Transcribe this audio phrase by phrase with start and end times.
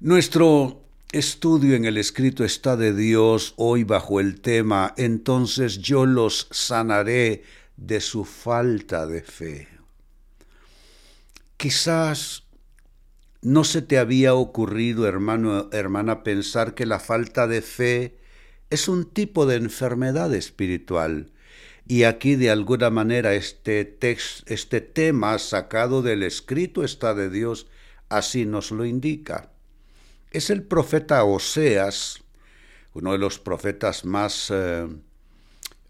[0.00, 6.48] Nuestro estudio en el escrito está de Dios hoy bajo el tema Entonces yo los
[6.50, 7.42] sanaré
[7.76, 9.68] de su falta de fe.
[11.56, 12.44] Quizás
[13.42, 18.18] no se te había ocurrido, hermano, hermana, pensar que la falta de fe
[18.70, 21.32] es un tipo de enfermedad espiritual.
[21.88, 23.98] Y aquí de alguna manera este,
[24.46, 27.66] este tema sacado del escrito está de Dios,
[28.08, 29.50] así nos lo indica
[30.30, 32.22] es el profeta Oseas,
[32.92, 34.86] uno de los profetas más, eh,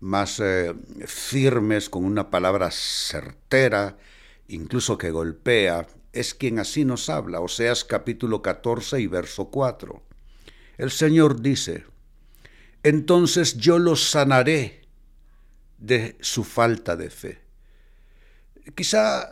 [0.00, 0.74] más eh,
[1.06, 3.96] firmes, con una palabra certera,
[4.48, 10.02] incluso que golpea, es quien así nos habla, Oseas capítulo 14 y verso 4.
[10.78, 11.84] El Señor dice,
[12.82, 14.82] entonces yo los sanaré
[15.86, 17.38] de su falta de fe.
[18.74, 19.30] Quizá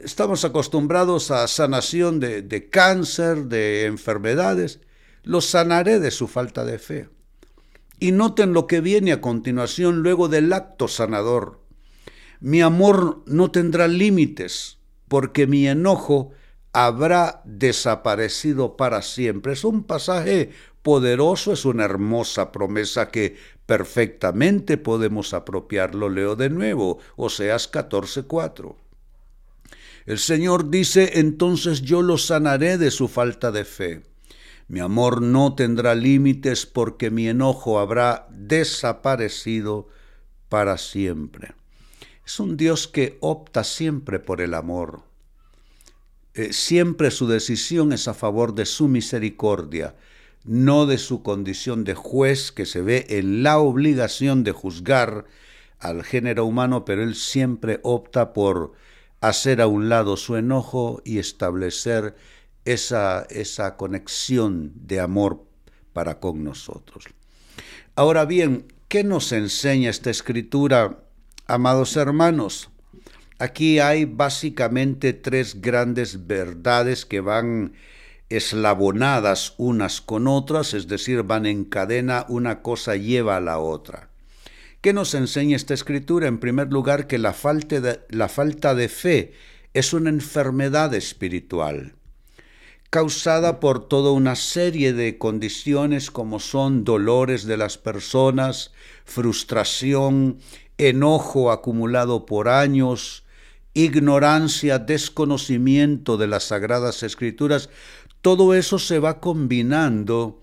[0.00, 4.80] estamos acostumbrados a sanación de, cáncer, de enfermedades,
[5.22, 7.08] los sanaré de su falta de fe.
[7.98, 11.60] Y noten lo que viene a continuación luego del acto sanador.
[12.40, 16.32] Mi amor no tendrá límites, porque mi enojo
[16.72, 19.52] habrá desaparecido para siempre.
[19.52, 23.36] Es un pasaje poderoso, es una hermosa promesa que
[23.66, 26.08] perfectamente podemos apropiarlo.
[26.08, 28.76] Leo de nuevo, Oseas 14:4.
[30.06, 34.02] El Señor dice, entonces yo lo sanaré de su falta de fe.
[34.66, 39.88] Mi amor no tendrá límites porque mi enojo habrá desaparecido
[40.48, 41.54] para siempre.
[42.24, 45.02] Es un Dios que opta siempre por el amor.
[46.34, 49.96] Eh, siempre su decisión es a favor de su misericordia,
[50.44, 55.26] no de su condición de juez que se ve en la obligación de juzgar
[55.78, 58.72] al género humano, pero él siempre opta por
[59.20, 62.16] hacer a un lado su enojo y establecer
[62.64, 65.44] esa, esa conexión de amor
[65.92, 67.04] para con nosotros.
[67.96, 71.02] Ahora bien, ¿qué nos enseña esta escritura,
[71.46, 72.70] amados hermanos?
[73.38, 77.72] Aquí hay básicamente tres grandes verdades que van
[78.30, 84.08] eslabonadas unas con otras, es decir, van en cadena, una cosa lleva a la otra.
[84.80, 86.26] ¿Qué nos enseña esta escritura?
[86.26, 89.34] En primer lugar, que la falta de, la falta de fe
[89.74, 91.94] es una enfermedad espiritual
[92.90, 98.72] causada por toda una serie de condiciones como son dolores de las personas,
[99.04, 100.38] frustración,
[100.76, 103.22] enojo acumulado por años,
[103.74, 107.70] ignorancia, desconocimiento de las sagradas escrituras,
[108.22, 110.42] todo eso se va combinando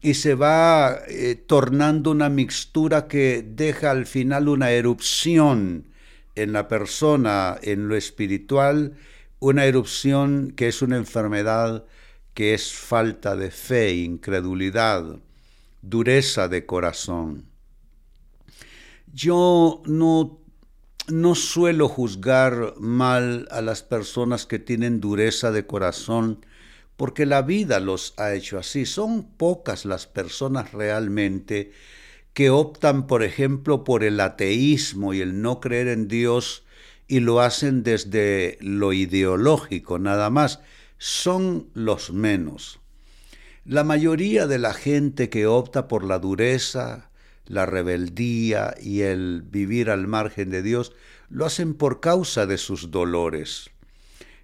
[0.00, 5.88] y se va eh, tornando una mixtura que deja al final una erupción
[6.34, 8.96] en la persona, en lo espiritual,
[9.40, 11.84] una erupción que es una enfermedad
[12.34, 15.18] que es falta de fe, incredulidad,
[15.82, 17.46] dureza de corazón.
[19.12, 20.38] Yo no,
[21.08, 26.44] no suelo juzgar mal a las personas que tienen dureza de corazón,
[26.98, 28.84] porque la vida los ha hecho así.
[28.84, 31.70] Son pocas las personas realmente
[32.34, 36.64] que optan, por ejemplo, por el ateísmo y el no creer en Dios
[37.06, 40.58] y lo hacen desde lo ideológico nada más.
[40.98, 42.80] Son los menos.
[43.64, 47.12] La mayoría de la gente que opta por la dureza,
[47.46, 50.92] la rebeldía y el vivir al margen de Dios,
[51.28, 53.70] lo hacen por causa de sus dolores.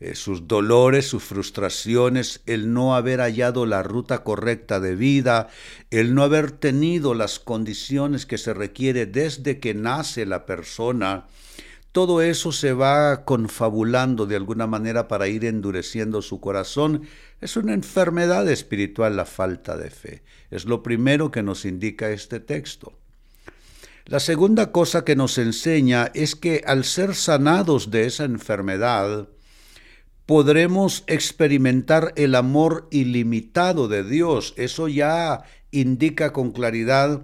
[0.00, 5.48] Eh, sus dolores, sus frustraciones, el no haber hallado la ruta correcta de vida,
[5.90, 11.26] el no haber tenido las condiciones que se requiere desde que nace la persona,
[11.90, 17.02] todo eso se va confabulando de alguna manera para ir endureciendo su corazón.
[17.40, 20.22] Es una enfermedad espiritual la falta de fe.
[20.50, 22.92] Es lo primero que nos indica este texto.
[24.04, 29.28] La segunda cosa que nos enseña es que al ser sanados de esa enfermedad,
[30.28, 34.52] podremos experimentar el amor ilimitado de Dios.
[34.58, 37.22] Eso ya indica con claridad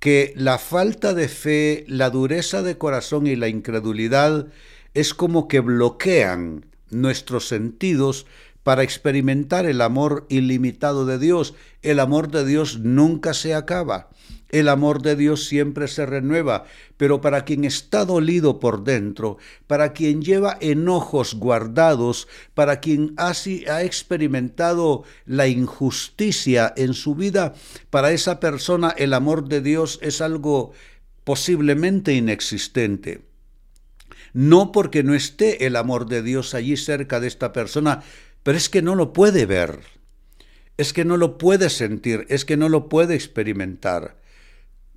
[0.00, 4.48] que la falta de fe, la dureza de corazón y la incredulidad
[4.94, 8.26] es como que bloquean nuestros sentidos
[8.64, 11.54] para experimentar el amor ilimitado de Dios.
[11.82, 14.08] El amor de Dios nunca se acaba.
[14.50, 16.64] El amor de Dios siempre se renueva,
[16.96, 19.38] pero para quien está dolido por dentro,
[19.68, 27.54] para quien lleva enojos guardados, para quien así ha experimentado la injusticia en su vida,
[27.90, 30.72] para esa persona el amor de Dios es algo
[31.22, 33.22] posiblemente inexistente.
[34.32, 38.02] No porque no esté el amor de Dios allí cerca de esta persona,
[38.42, 39.80] pero es que no lo puede ver,
[40.76, 44.16] es que no lo puede sentir, es que no lo puede experimentar.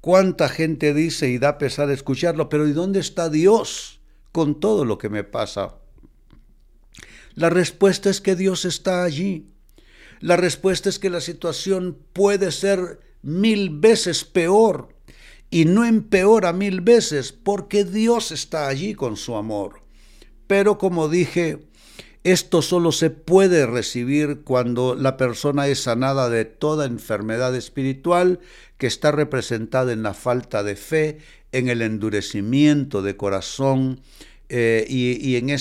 [0.03, 4.01] ¿Cuánta gente dice y da pesar escucharlo, pero ¿y dónde está Dios
[4.33, 5.75] con todo lo que me pasa?
[7.35, 9.47] La respuesta es que Dios está allí.
[10.19, 14.89] La respuesta es que la situación puede ser mil veces peor
[15.50, 19.83] y no empeora mil veces porque Dios está allí con su amor.
[20.47, 21.65] Pero como dije,
[22.23, 28.39] esto solo se puede recibir cuando la persona es sanada de toda enfermedad espiritual
[28.77, 31.17] que está representada en la falta de fe,
[31.51, 33.99] en el endurecimiento de corazón
[34.47, 35.57] eh, y, en eh,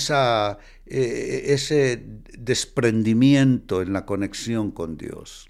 [0.85, 2.03] ese
[2.37, 5.49] desprendimiento en la conexión con Dios.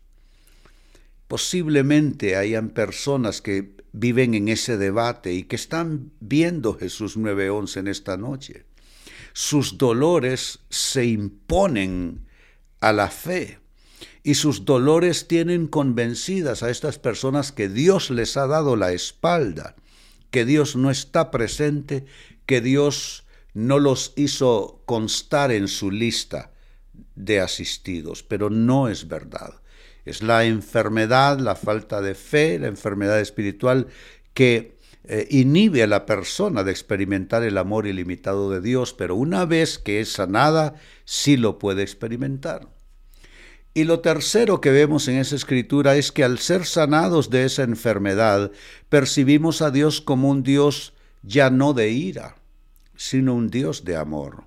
[1.27, 7.88] Posiblemente hayan personas que viven en ese debate y que están viendo Jesús 9:11 en
[7.88, 8.65] esta noche.
[9.34, 12.26] Sus dolores se imponen
[12.80, 13.60] a la fe
[14.24, 19.76] y sus dolores tienen convencidas a estas personas que Dios les ha dado la espalda,
[20.32, 22.06] que Dios no está presente,
[22.46, 26.52] que Dios no los hizo constar en su lista
[27.16, 29.62] de asistidos, pero no es verdad.
[30.06, 33.88] Es la enfermedad, la falta de fe, la enfermedad espiritual
[34.34, 34.73] que
[35.06, 39.78] eh, inhibe a la persona de experimentar el amor ilimitado de Dios, pero una vez
[39.78, 42.68] que es sanada, sí lo puede experimentar.
[43.74, 47.64] Y lo tercero que vemos en esa escritura es que al ser sanados de esa
[47.64, 48.52] enfermedad,
[48.90, 52.36] percibimos a Dios como un Dios ya no de ira,
[52.96, 54.44] sino un Dios de amor.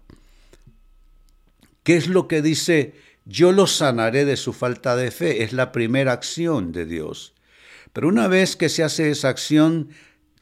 [1.83, 2.95] ¿Qué es lo que dice
[3.27, 5.43] yo lo sanaré de su falta de fe.
[5.43, 7.35] Es la primera acción de Dios.
[7.93, 9.89] Pero una vez que se hace esa acción,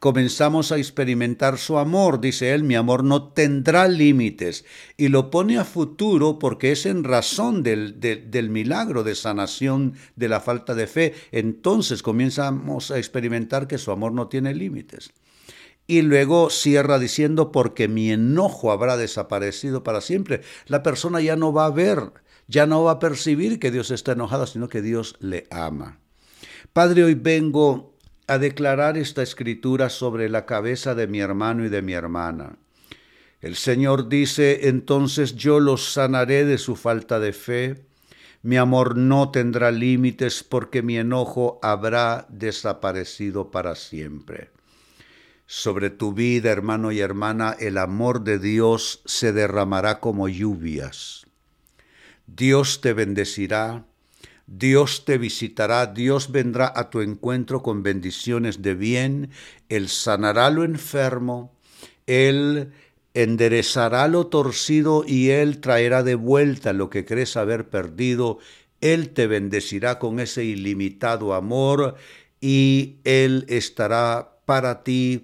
[0.04, 2.20] comenzamos a experimentar su amor.
[2.20, 4.66] Dice él, mi amor no tendrá límites.
[4.98, 10.28] Y lo pone a futuro porque es en razón del, del, milagro de sanación de
[10.28, 11.14] la falta de fe.
[11.32, 15.10] Entonces comenzamos a experimentar que su amor no tiene límites.
[15.86, 20.42] Y luego cierra diciendo, porque mi enojo habrá desaparecido para siempre.
[20.66, 22.12] La persona ya no va a ver
[22.46, 26.00] ya no va a percibir que Dios está enojado, sino que Dios le ama.
[26.74, 27.93] Padre, hoy vengo
[28.26, 32.56] a declarar esta escritura sobre la cabeza de mi hermano y de mi hermana.
[33.40, 37.84] El Señor dice, entonces yo los sanaré de su falta de fe.
[38.42, 44.50] Mi amor no tendrá límites porque mi enojo habrá desaparecido para siempre.
[45.46, 51.26] Sobre tu vida, hermano y hermana, el amor de Dios se derramará como lluvias.
[52.26, 53.84] Dios te bendecirá,
[54.46, 59.30] Dios te visitará, Dios vendrá a tu encuentro con bendiciones de bien,
[59.68, 61.52] Él sanará lo enfermo,
[62.06, 62.72] Él
[63.14, 68.38] enderezará lo torcido y Él traerá de vuelta lo que crees haber perdido,
[68.80, 71.94] Él te bendecirá con ese ilimitado amor
[72.40, 75.22] y Él estará para ti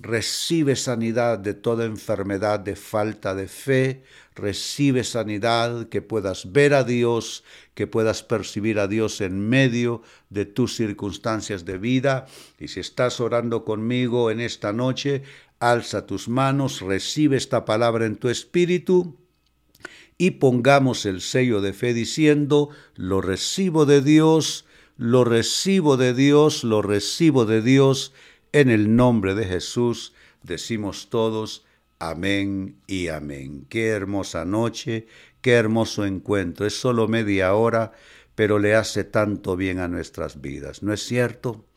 [0.00, 4.04] recibe sanidad de toda enfermedad de falta de fe,
[4.34, 7.42] recibe sanidad, que puedas ver a Dios,
[7.74, 12.26] que puedas percibir a Dios en medio de tus circunstancias de vida.
[12.58, 15.22] Y si estás orando conmigo en esta noche,
[15.58, 19.16] alza tus manos, recibe esta palabra en tu espíritu
[20.16, 24.64] y pongamos el sello de fe diciendo, lo recibo de Dios,
[24.96, 28.12] lo recibo de Dios, lo recibo de Dios
[28.52, 31.66] en el nombre de Jesús decimos todos,
[31.98, 33.66] amén y amén.
[33.68, 35.06] Qué hermosa noche,
[35.40, 36.66] qué hermoso encuentro.
[36.66, 37.92] Es solo media hora,
[38.34, 41.67] pero le hace tanto bien a nuestras vidas, ¿no es cierto?